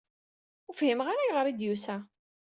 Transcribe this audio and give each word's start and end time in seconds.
Ur 0.67 0.75
fhimeɣ 0.79 1.07
ara 1.09 1.21
ayɣer 1.23 1.45
i 1.47 1.53
d-yusa. 1.53 1.97